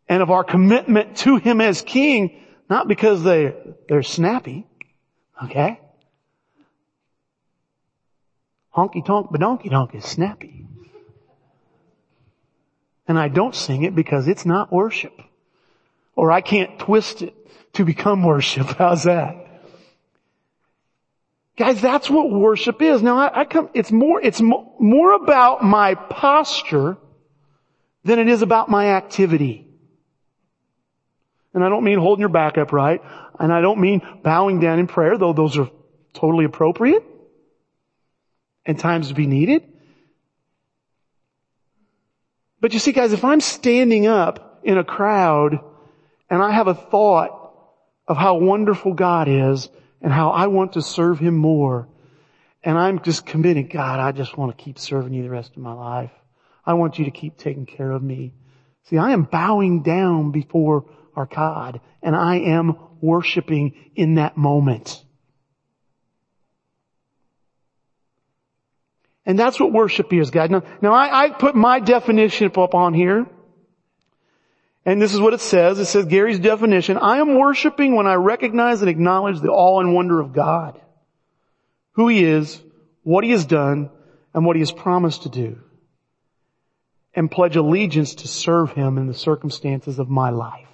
[0.07, 3.53] and of our commitment to Him as King, not because they,
[3.89, 4.67] they're snappy,
[5.43, 5.79] okay?
[8.73, 10.67] Honky tonk badonky donk is snappy.
[13.07, 15.13] And I don't sing it because it's not worship.
[16.15, 17.33] Or I can't twist it
[17.73, 18.67] to become worship.
[18.77, 19.44] How's that?
[21.57, 23.01] Guys, that's what worship is.
[23.01, 26.97] Now I, I come, it's more, it's mo- more about my posture
[28.03, 29.65] than it is about my activity.
[31.53, 33.01] And I don't mean holding your back upright,
[33.39, 35.69] and I don't mean bowing down in prayer, though those are
[36.13, 37.03] totally appropriate
[38.65, 39.63] and times to be needed.
[42.59, 45.59] But you see guys, if I'm standing up in a crowd
[46.29, 47.53] and I have a thought
[48.07, 49.69] of how wonderful God is
[50.05, 51.87] and how I want to serve Him more.
[52.63, 55.57] And I'm just committing, God, I just want to keep serving you the rest of
[55.57, 56.11] my life.
[56.63, 58.31] I want you to keep taking care of me.
[58.83, 65.03] See, I am bowing down before our God and I am worshiping in that moment.
[69.25, 70.51] And that's what worship is, God.
[70.51, 73.25] Now, now I, I put my definition up on here.
[74.85, 75.79] And this is what it says.
[75.79, 79.95] It says Gary's definition, I am worshiping when I recognize and acknowledge the awe and
[79.95, 80.79] wonder of God.
[81.93, 82.61] Who He is,
[83.01, 83.89] what He has done,
[84.33, 85.59] and what He has promised to do.
[87.15, 90.64] And pledge allegiance to serve Him in the circumstances of my life.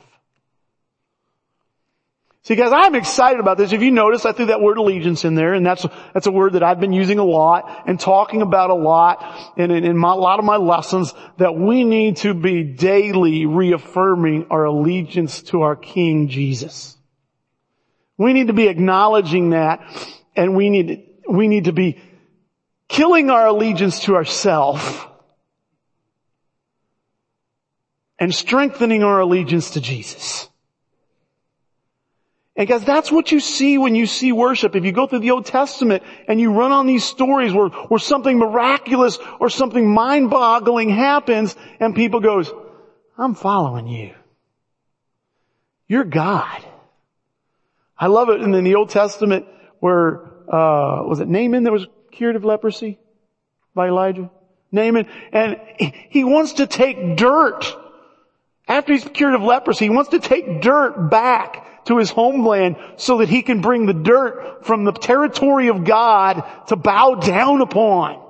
[2.43, 3.71] See guys, I'm excited about this.
[3.71, 6.53] If you notice, I threw that word allegiance in there, and that's, that's a word
[6.53, 10.13] that I've been using a lot and talking about a lot and in, in my,
[10.13, 15.61] a lot of my lessons that we need to be daily reaffirming our allegiance to
[15.61, 16.97] our King Jesus.
[18.17, 19.81] We need to be acknowledging that
[20.35, 22.01] and we need, we need to be
[22.87, 24.83] killing our allegiance to ourselves
[28.17, 30.49] and strengthening our allegiance to Jesus.
[32.55, 34.75] And guys, that's what you see when you see worship.
[34.75, 37.99] If you go through the Old Testament and you run on these stories where, where
[37.99, 42.51] something miraculous or something mind-boggling happens and people goes,
[43.17, 44.13] I'm following you.
[45.87, 46.65] You're God.
[47.97, 48.41] I love it.
[48.41, 49.45] And in the Old Testament
[49.79, 52.99] where, uh, was it Naaman that was cured of leprosy
[53.73, 54.29] by Elijah?
[54.73, 55.07] Naaman.
[55.31, 55.57] And
[56.09, 57.77] he wants to take dirt.
[58.67, 63.19] After he's cured of leprosy, he wants to take dirt back to his homeland so
[63.19, 68.21] that he can bring the dirt from the territory of God to bow down upon.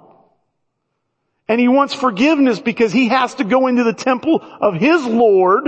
[1.48, 5.68] And he wants forgiveness because he has to go into the temple of his Lord,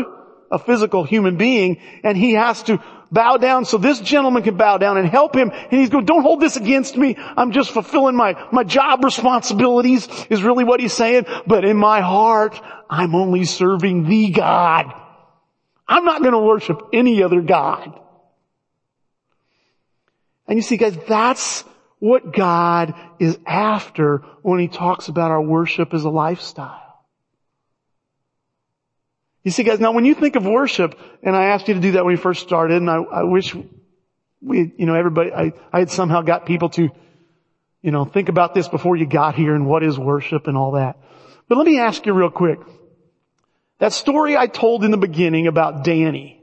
[0.50, 4.78] a physical human being, and he has to bow down so this gentleman can bow
[4.78, 5.52] down and help him.
[5.52, 7.16] And he's going, don't hold this against me.
[7.18, 11.26] I'm just fulfilling my, my job responsibilities is really what he's saying.
[11.46, 15.03] But in my heart, I'm only serving the God.
[15.94, 18.00] I'm not going to worship any other God.
[20.48, 21.64] And you see guys, that's
[22.00, 27.06] what God is after when he talks about our worship as a lifestyle.
[29.44, 31.92] You see guys, now when you think of worship, and I asked you to do
[31.92, 33.56] that when we first started, and I, I wish
[34.42, 36.90] we, you know, everybody, I, I had somehow got people to,
[37.84, 40.72] you know, think about this before you got here and what is worship and all
[40.72, 40.98] that.
[41.48, 42.58] But let me ask you real quick.
[43.84, 46.42] That story I told in the beginning about Danny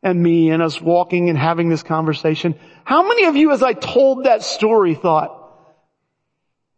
[0.00, 2.54] and me and us walking and having this conversation,
[2.84, 5.58] how many of you as I told that story thought,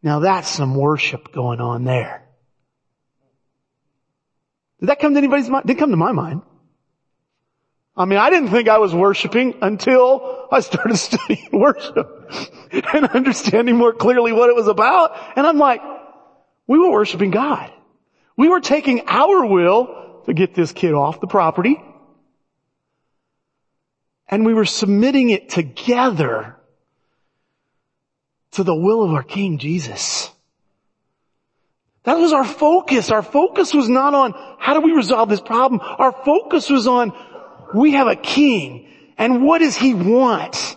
[0.03, 2.27] now that's some worship going on there?
[4.81, 5.67] Did that come to anybody's mind?
[5.67, 6.41] Didn't come to my mind.
[7.95, 12.33] I mean, I didn't think I was worshiping until I started studying worship
[12.73, 15.15] and understanding more clearly what it was about.
[15.37, 15.83] And I'm like,
[16.67, 17.71] we were worshiping God.
[18.39, 21.83] We were taking our will to get this kid off the property.
[24.29, 26.57] And we were submitting it together
[28.53, 30.31] to the will of our King Jesus.
[32.05, 33.11] That was our focus.
[33.11, 35.81] Our focus was not on how do we resolve this problem.
[35.83, 37.13] Our focus was on
[37.75, 40.77] we have a king and what does he want?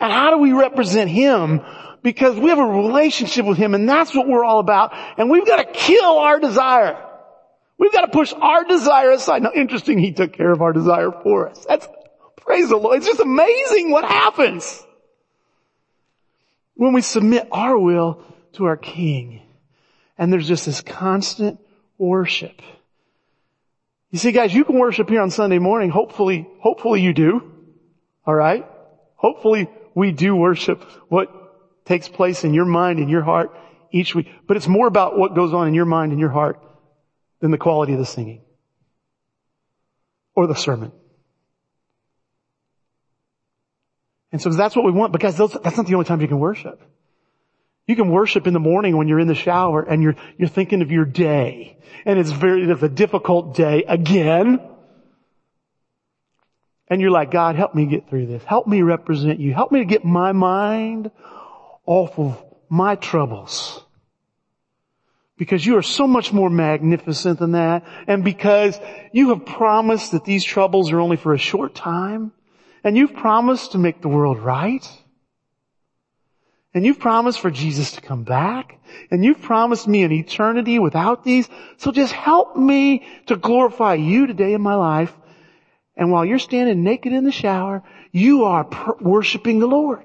[0.00, 1.60] And how do we represent him?
[2.02, 4.92] Because we have a relationship with him and that's what we're all about.
[5.16, 6.98] And we've got to kill our desire.
[7.78, 9.42] We've got to push our desire aside.
[9.42, 11.64] Now interesting, he took care of our desire for us.
[11.68, 11.88] That's,
[12.36, 12.98] praise the Lord.
[12.98, 14.84] It's just amazing what happens
[16.74, 18.22] when we submit our will
[18.54, 19.42] to our king.
[20.18, 21.60] And there's just this constant
[21.98, 22.60] worship.
[24.10, 25.90] You see guys, you can worship here on Sunday morning.
[25.90, 27.50] Hopefully, hopefully you do.
[28.26, 28.66] Alright?
[29.16, 31.41] Hopefully we do worship what
[31.84, 33.56] takes place in your mind and your heart
[33.90, 34.28] each week.
[34.46, 36.60] But it's more about what goes on in your mind and your heart
[37.40, 38.42] than the quality of the singing.
[40.34, 40.92] Or the sermon.
[44.32, 46.38] And so that's what we want because those, that's not the only time you can
[46.38, 46.80] worship.
[47.86, 50.80] You can worship in the morning when you're in the shower and you're, you're thinking
[50.80, 51.76] of your day.
[52.06, 54.60] And it's very, it's a difficult day again.
[56.88, 58.42] And you're like, God, help me get through this.
[58.44, 59.52] Help me represent you.
[59.52, 61.10] Help me to get my mind
[61.86, 63.84] off of my troubles.
[65.36, 67.84] Because you are so much more magnificent than that.
[68.06, 68.78] And because
[69.12, 72.32] you have promised that these troubles are only for a short time.
[72.84, 74.86] And you've promised to make the world right.
[76.74, 78.78] And you've promised for Jesus to come back.
[79.10, 81.48] And you've promised me an eternity without these.
[81.76, 85.12] So just help me to glorify you today in my life.
[85.96, 90.04] And while you're standing naked in the shower, you are per- worshiping the Lord.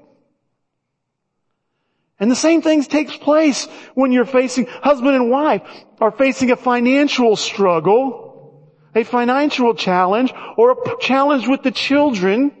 [2.20, 5.62] And the same thing takes place when you're facing, husband and wife
[6.00, 12.52] are facing a financial struggle, a financial challenge, or a challenge with the children.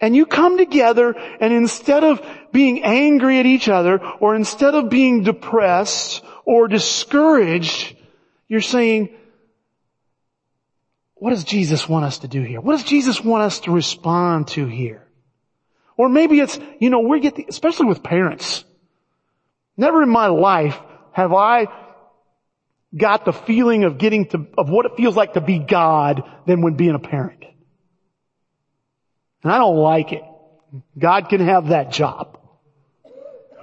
[0.00, 2.20] And you come together and instead of
[2.52, 7.96] being angry at each other or instead of being depressed or discouraged,
[8.48, 9.14] you're saying,
[11.14, 12.60] what does Jesus want us to do here?
[12.60, 15.06] What does Jesus want us to respond to here?
[16.02, 18.64] Or maybe it's, you know, we get the, especially with parents.
[19.76, 20.76] Never in my life
[21.12, 21.68] have I
[22.92, 26.60] got the feeling of getting to, of what it feels like to be God than
[26.60, 27.44] when being a parent.
[29.44, 30.24] And I don't like it.
[30.98, 32.36] God can have that job.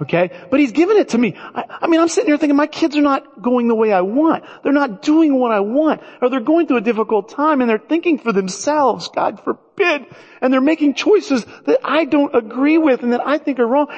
[0.00, 0.30] Okay?
[0.50, 1.34] But He's given it to me.
[1.36, 4.00] I, I, mean, I'm sitting here thinking my kids are not going the way I
[4.00, 4.44] want.
[4.62, 6.02] They're not doing what I want.
[6.22, 10.06] Or they're going through a difficult time and they're thinking for themselves, God forbid.
[10.40, 13.88] And they're making choices that I don't agree with and that I think are wrong.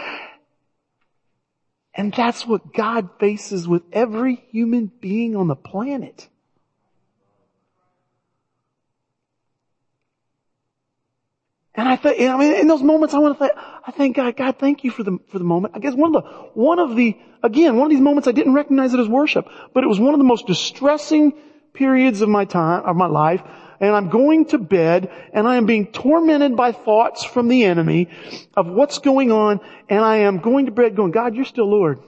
[1.94, 6.28] And that's what God faces with every human being on the planet.
[11.75, 14.37] And I think, I mean, in those moments, I want to say, I thank God,
[14.37, 15.75] God, thank you for the, for the moment.
[15.75, 18.53] I guess one of the, one of the, again, one of these moments I didn't
[18.53, 21.33] recognize it as worship, but it was one of the most distressing
[21.73, 23.43] periods of my time, of my life.
[23.81, 28.11] And I'm going to bed and I am being tormented by thoughts from the enemy
[28.55, 29.61] of what's going on.
[29.89, 32.01] And I am going to bed going, God, you're still Lord.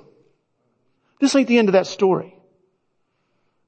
[1.21, 2.34] This ain't the end of that story.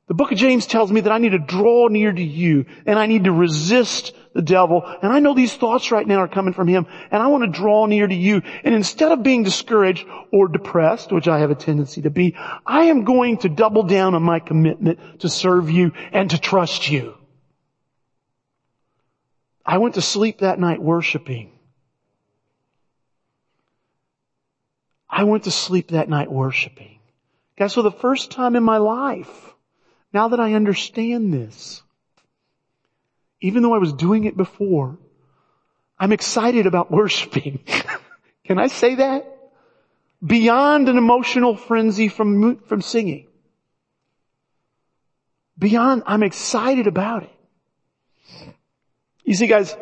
[0.09, 2.97] The book of James tells me that I need to draw near to you and
[2.97, 4.85] I need to resist the devil.
[5.03, 7.51] And I know these thoughts right now are coming from him and I want to
[7.51, 8.43] draw near to you.
[8.63, 12.85] And instead of being discouraged or depressed, which I have a tendency to be, I
[12.85, 17.17] am going to double down on my commitment to serve you and to trust you.
[19.65, 21.51] I went to sleep that night worshiping.
[25.11, 27.01] I went to sleep that night worshiping.
[27.59, 29.56] Guys, for the first time in my life,
[30.17, 31.83] now that I understand this,
[33.43, 34.97] even though I was doing it before,
[35.99, 37.61] I'm excited about worshiping.
[38.47, 39.31] Can I say that?
[40.25, 43.27] Beyond an emotional frenzy from, from singing.
[45.59, 48.55] Beyond, I'm excited about it.
[49.23, 49.77] You see guys,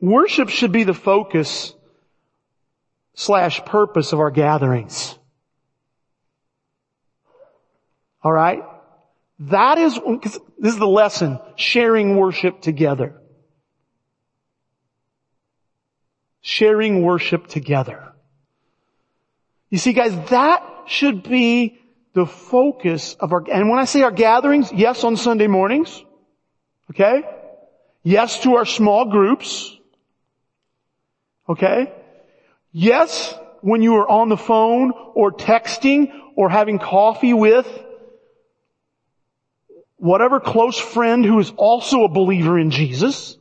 [0.00, 1.74] worship should be the focus
[3.14, 5.18] slash purpose of our gatherings.
[8.24, 8.62] Alright?
[9.40, 13.20] That is, this is the lesson, sharing worship together.
[16.40, 18.12] Sharing worship together.
[19.70, 21.80] You see guys, that should be
[22.12, 26.04] the focus of our, and when I say our gatherings, yes on Sunday mornings,
[26.90, 27.22] Okay?
[28.02, 29.76] Yes to our small groups.
[31.48, 31.92] Okay?
[32.72, 37.66] Yes when you are on the phone or texting or having coffee with
[39.96, 43.36] whatever close friend who is also a believer in Jesus.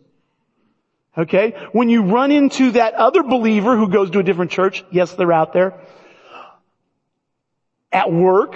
[1.17, 1.53] Okay?
[1.71, 5.33] When you run into that other believer who goes to a different church, yes, they're
[5.33, 5.79] out there.
[7.91, 8.55] At work,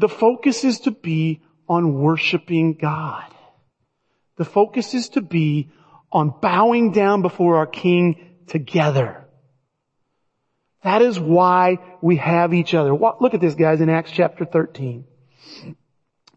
[0.00, 3.26] The focus is to be on worshiping God.
[4.36, 5.68] The focus is to be
[6.10, 8.16] on bowing down before our King
[8.46, 9.19] together.
[10.82, 12.94] That is why we have each other.
[12.94, 15.04] Look at this guys in Acts chapter 13,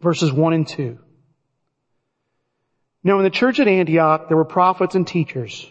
[0.02, 1.00] verses 1 and 2.
[3.06, 5.70] Now in the church at Antioch, there were prophets and teachers.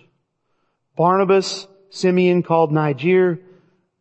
[0.96, 3.40] Barnabas, Simeon called Niger,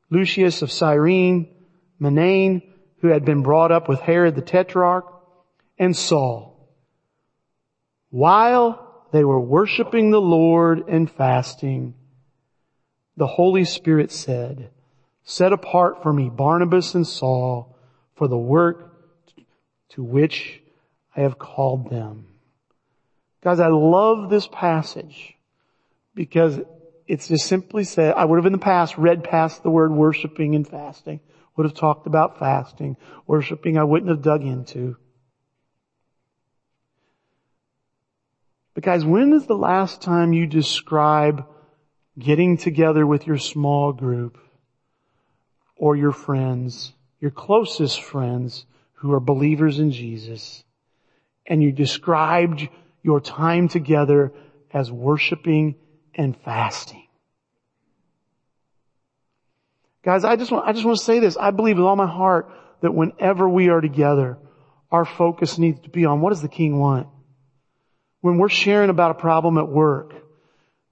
[0.10, 1.54] Lucius of Cyrene,
[2.00, 2.62] Manaen,
[3.02, 5.06] who had been brought up with Herod the Tetrarch,
[5.78, 6.70] and Saul.
[8.10, 11.96] While they were worshiping the Lord and fasting,
[13.18, 14.70] the Holy Spirit said,
[15.24, 17.76] set apart for me Barnabas and Saul
[18.16, 18.94] for the work
[19.90, 20.62] to which
[21.16, 22.28] I have called them.
[23.42, 25.36] Guys, I love this passage
[26.14, 26.60] because
[27.08, 30.56] it's just simply said, I would have in the past read past the word worshiping
[30.56, 31.20] and fasting
[31.56, 32.96] would have talked about fasting,
[33.28, 34.96] worshiping I wouldn't have dug into.
[38.74, 41.46] But guys, when is the last time you describe
[42.24, 44.38] getting together with your small group
[45.76, 50.64] or your friends, your closest friends who are believers in Jesus,
[51.46, 52.70] and you described
[53.02, 54.32] your time together
[54.72, 55.76] as worshiping
[56.16, 57.08] and fasting?
[60.04, 61.38] Guys, I just want, I just want to say this.
[61.38, 62.52] I believe with all my heart
[62.82, 64.38] that whenever we are together,
[64.92, 67.08] our focus needs to be on what does the king want?
[68.22, 70.14] When we're sharing about a problem at work,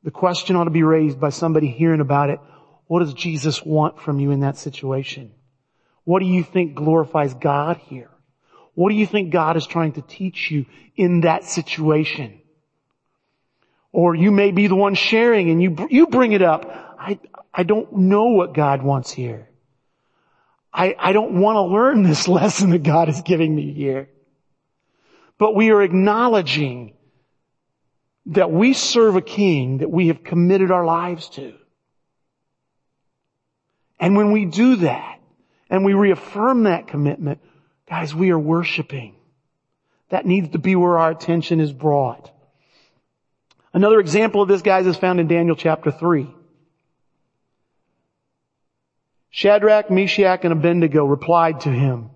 [0.04, 2.40] the question ought to be raised by somebody hearing about it.
[2.88, 5.32] What does Jesus want from you in that situation?
[6.06, 8.10] What do you think glorifies God here?
[8.74, 12.40] What do you think God is trying to teach you in that situation?
[13.92, 16.96] Or you may be the one sharing and you, you bring it up.
[16.98, 17.20] I,
[17.54, 19.50] I don't know what God wants here.
[20.74, 24.10] I, I don't want to learn this lesson that God is giving me here.
[25.38, 26.94] But we are acknowledging
[28.30, 31.54] that we serve a king that we have committed our lives to.
[34.00, 35.20] And when we do that
[35.70, 37.40] and we reaffirm that commitment,
[37.90, 39.16] guys, we are worshiping.
[40.10, 42.32] That needs to be where our attention is brought.
[43.74, 46.28] Another example of this, guys, is found in Daniel chapter 3.
[49.32, 52.10] Shadrach, Meshach, and Abednego replied to him,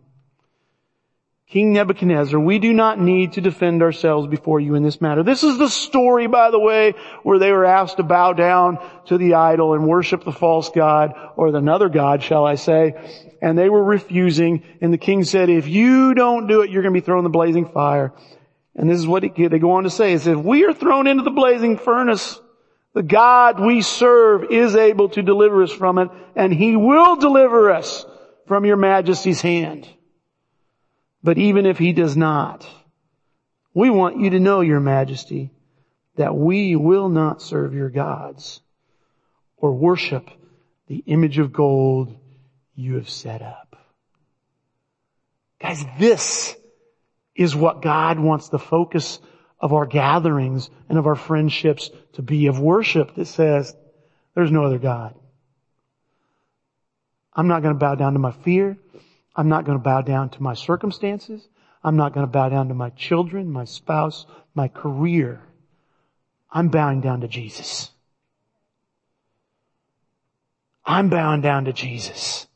[1.54, 5.22] King Nebuchadnezzar, we do not need to defend ourselves before you in this matter.
[5.22, 9.20] This is the story, by the way, where they were asked to bow down to
[9.20, 12.96] the idol and worship the false god, or another god, shall I say,
[13.40, 16.92] and they were refusing, and the king said, if you don't do it, you're going
[16.92, 18.14] to be thrown in the blazing fire.
[18.76, 20.18] And this is what they go on to say.
[20.18, 22.42] Says, if we are thrown into the blazing furnace,
[22.96, 27.70] the God we serve is able to deliver us from it, and He will deliver
[27.70, 28.08] us
[28.48, 29.88] from your majesty's hand.
[31.24, 32.68] But even if He does not,
[33.74, 35.52] we want you to know, your majesty,
[36.16, 38.62] that we will not serve your gods
[39.58, 40.30] or worship
[40.88, 42.16] the image of gold
[42.76, 43.78] you have set up.
[45.60, 46.56] Guys, this
[47.36, 49.20] is what God wants the focus
[49.60, 53.74] of our gatherings and of our friendships to be of worship that says,
[54.36, 55.16] there's no other God.
[57.34, 58.78] I'm not going to bow down to my fear.
[59.36, 61.48] I'm not going to bow down to my circumstances.
[61.84, 65.42] I'm not going to bow down to my children, my spouse, my career.
[66.52, 67.90] I'm bowing down to Jesus.
[70.86, 72.48] I'm bowing down to Jesus.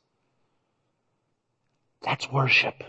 [2.03, 2.83] That's worship.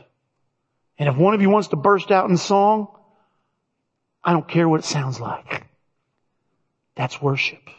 [0.99, 2.89] And if one of you wants to burst out in song,
[4.22, 5.64] I don't care what it sounds like.
[6.97, 7.70] That's worship.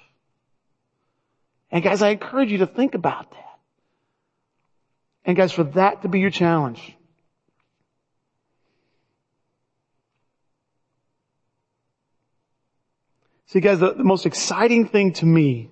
[1.71, 3.48] And guys, I encourage you to think about that.
[5.29, 6.97] And guys, for that to be your challenge,
[13.45, 15.69] See guys, the, the, most exciting thing to me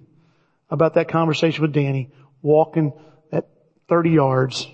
[0.69, 2.11] about that conversation with Danny,
[2.43, 2.93] walking
[3.31, 3.49] that
[3.89, 4.67] 30 yards,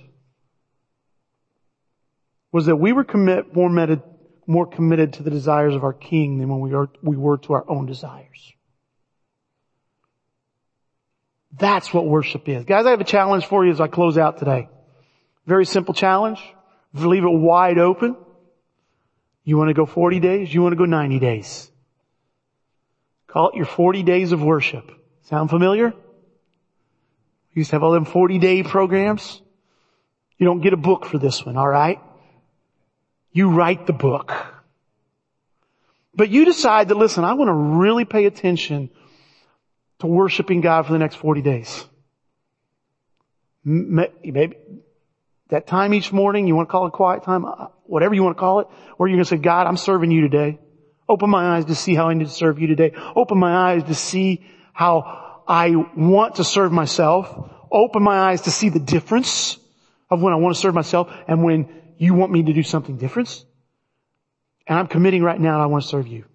[2.52, 4.04] was that we were commit, more, med,
[4.46, 7.54] more committed to the desires of our King than when we, are, we were to
[7.54, 8.52] our own desires.
[11.58, 12.66] That's what worship is.
[12.66, 14.68] Guys, I have a challenge for you as I close out today.
[15.46, 16.40] Very simple challenge.
[16.94, 18.16] Leave it wide open.
[19.44, 20.54] You want to go 40 days?
[20.54, 21.70] You want to go 90 days?
[23.28, 24.92] Call it your 40 days of worship.
[25.24, 25.90] Sound familiar?
[25.90, 29.42] We used to have all them 40 day programs.
[30.38, 32.00] You don't get a book for this one, alright?
[33.32, 34.34] You write the book.
[36.16, 38.90] But you decide that, listen, I want to really pay attention
[40.00, 41.86] to worshiping God for the next 40 days.
[43.64, 44.54] Maybe
[45.54, 48.36] that time each morning, you want to call it quiet time, uh, whatever you want
[48.36, 50.60] to call it, or you're going to say, God, I'm serving you today.
[51.08, 52.92] Open my eyes to see how I need to serve you today.
[53.16, 54.42] Open my eyes to see
[54.74, 57.52] how I want to serve myself.
[57.72, 59.58] Open my eyes to see the difference
[60.10, 62.98] of when I want to serve myself and when you want me to do something
[62.98, 63.46] different.
[64.66, 66.26] And I'm committing right now I want to serve you.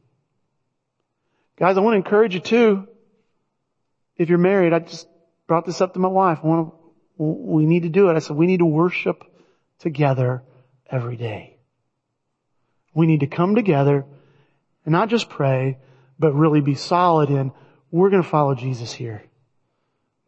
[1.58, 2.86] Guys, I want to encourage you too.
[4.16, 5.08] If you're married, I just
[5.48, 6.38] brought this up to my wife.
[6.44, 6.77] I want to,
[7.18, 8.16] we need to do it.
[8.16, 9.24] I said, we need to worship
[9.80, 10.42] together
[10.88, 11.56] every day.
[12.94, 14.04] We need to come together
[14.84, 15.78] and not just pray,
[16.18, 17.52] but really be solid in,
[17.90, 19.22] we're going to follow Jesus here.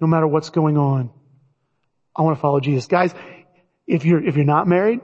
[0.00, 1.10] No matter what's going on.
[2.14, 2.86] I want to follow Jesus.
[2.86, 3.14] Guys,
[3.86, 5.00] if you're, if you're not married,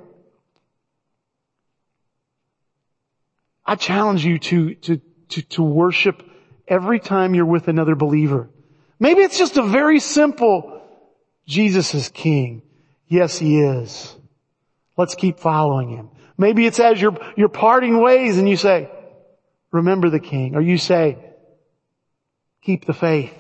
[3.65, 6.23] I challenge you to, to, to, to worship
[6.69, 8.49] every time you're with another believer.
[8.99, 10.76] Maybe it's just a very simple,
[11.47, 12.63] Jesus is King.
[13.07, 14.15] Yes, He is.
[14.97, 16.11] Let's keep following Him.
[16.39, 18.91] Maybe it's as you're, you're parting ways and you say,
[19.71, 20.55] remember the King.
[20.55, 21.19] Or you say,
[22.63, 23.35] keep the faith.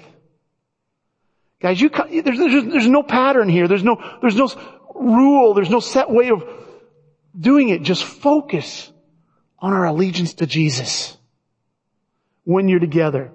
[1.60, 3.66] Guys, you, there's, there's, there's no pattern here.
[3.66, 4.48] There's no, there's no
[4.94, 5.54] rule.
[5.54, 6.44] There's no set way of
[7.38, 7.82] doing it.
[7.82, 8.90] Just focus
[9.58, 11.16] on our allegiance to Jesus
[12.44, 13.32] when you're together.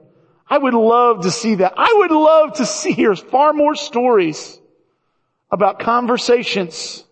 [0.48, 1.74] I would love to see that.
[1.78, 4.61] I would love to see here far more stories
[5.52, 7.04] about conversations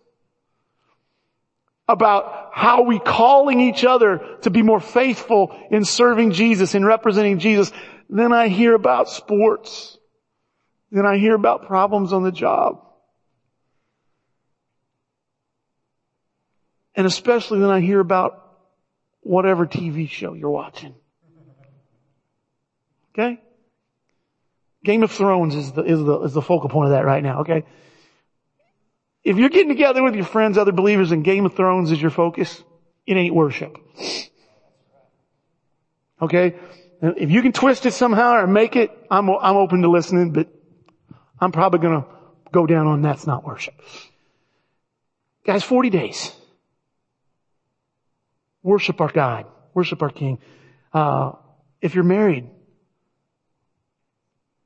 [1.90, 7.38] about how we calling each other to be more faithful in serving Jesus, in representing
[7.38, 7.72] Jesus.
[8.08, 9.98] Then I hear about sports.
[10.92, 12.86] Then I hear about problems on the job.
[16.94, 18.46] And especially when I hear about
[19.22, 20.94] whatever TV show you're watching.
[23.14, 23.40] Okay?
[24.84, 27.40] Game of Thrones is the, is the, is the focal point of that right now,
[27.40, 27.64] okay?
[29.22, 32.10] If you're getting together with your friends, other believers, and Game of Thrones is your
[32.10, 32.62] focus,
[33.06, 33.76] it ain't worship.
[36.22, 36.54] Okay?
[37.02, 40.48] If you can twist it somehow or make it, I'm, I'm open to listening, but
[41.40, 42.06] I'm probably gonna
[42.52, 43.74] go down on that's not worship.
[45.44, 46.32] Guys, 40 days.
[48.62, 49.46] Worship our God.
[49.72, 50.38] Worship our King.
[50.92, 51.32] Uh,
[51.80, 52.48] if you're married,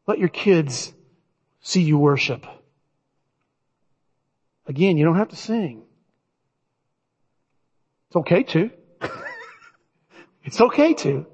[0.07, 0.93] let your kids
[1.61, 2.45] see you worship.
[4.67, 5.83] Again, you don't have to sing.
[8.09, 8.71] It's okay to.
[10.45, 11.27] it's okay to.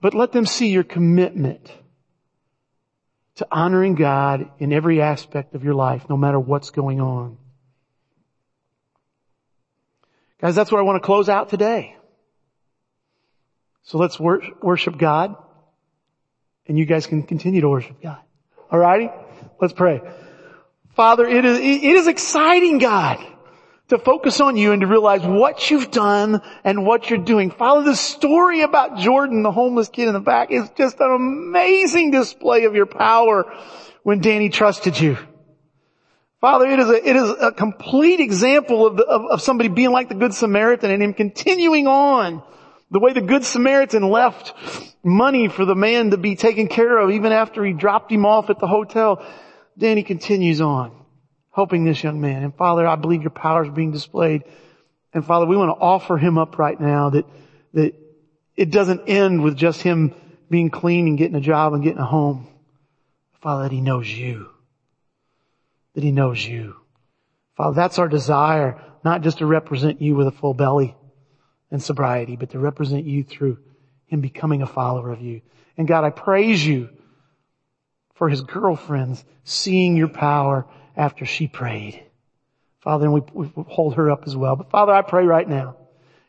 [0.00, 1.72] But let them see your commitment
[3.36, 7.38] to honoring God in every aspect of your life, no matter what's going on.
[10.40, 11.96] Guys, that's where I want to close out today.
[13.82, 15.36] So let's worship God,
[16.66, 18.18] and you guys can continue to worship God.
[18.70, 19.12] Alrighty?
[19.60, 20.00] Let's pray.
[20.96, 23.18] Father, it is, it is exciting, God,
[23.88, 27.50] to focus on you and to realize what you've done and what you're doing.
[27.50, 32.12] Father, the story about Jordan, the homeless kid in the back, is just an amazing
[32.12, 33.44] display of your power
[34.04, 35.18] when Danny trusted you.
[36.40, 39.90] Father, it is a, it is a complete example of, the, of, of somebody being
[39.90, 42.42] like the Good Samaritan and him continuing on
[42.90, 44.54] the way the Good Samaritan left
[45.04, 48.48] money for the man to be taken care of even after he dropped him off
[48.48, 49.26] at the hotel.
[49.78, 50.92] Danny continues on
[51.52, 52.42] helping this young man.
[52.42, 54.44] And Father, I believe your power is being displayed.
[55.12, 57.24] And Father, we want to offer him up right now that,
[57.72, 57.94] that
[58.56, 60.14] it doesn't end with just him
[60.50, 62.46] being clean and getting a job and getting a home.
[63.40, 64.50] Father, that he knows you.
[65.94, 66.76] That he knows you.
[67.56, 70.94] Father, that's our desire, not just to represent you with a full belly
[71.70, 73.58] and sobriety, but to represent you through
[74.06, 75.40] him becoming a follower of you.
[75.76, 76.90] And God, I praise you
[78.16, 82.02] for his girlfriends seeing your power after she prayed.
[82.80, 84.56] Father, and we, we hold her up as well.
[84.56, 85.76] But Father, I pray right now.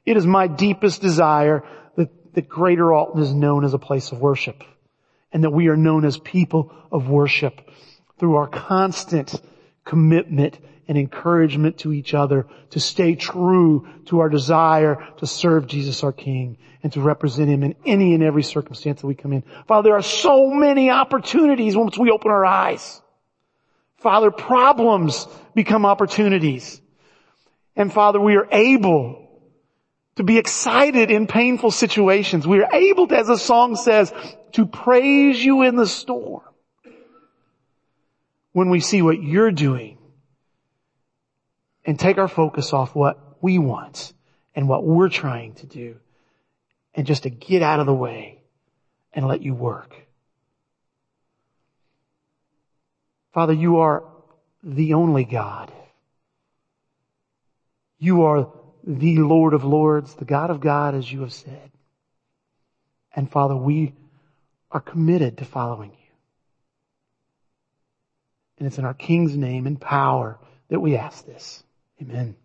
[0.06, 1.64] It is my deepest desire
[1.96, 4.64] that, that Greater Alton is known as a place of worship
[5.32, 7.70] and that we are known as people of worship
[8.18, 9.40] through our constant
[9.86, 10.58] commitment
[10.88, 16.14] and encouragement to each other to stay true to our desire to serve Jesus our
[16.14, 19.44] King and to represent Him in any and every circumstance that we come in.
[19.68, 23.02] Father, there are so many opportunities once we open our eyes.
[23.98, 26.82] Father, problems become opportunities.
[27.76, 29.28] And Father, we are able
[30.16, 32.48] to be excited in painful situations.
[32.48, 34.14] We are able to, as the song says,
[34.54, 36.44] to praise you in the storm
[38.54, 39.97] when we see what you're doing
[41.88, 44.14] and take our focus off what we want
[44.54, 45.96] and what we're trying to do
[46.94, 48.42] and just to get out of the way
[49.14, 49.96] and let you work.
[53.34, 54.04] Father, you are
[54.62, 55.72] the only God.
[58.00, 58.52] You are
[58.84, 61.72] the Lord of Lords, the God of God, as you have said.
[63.16, 63.94] And Father, we
[64.72, 65.98] are committed to following you.
[68.58, 70.38] And it's in our King's name and power
[70.70, 71.64] that we ask this.
[72.02, 72.36] Amen.